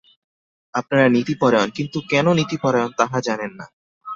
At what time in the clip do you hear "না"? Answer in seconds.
3.59-3.65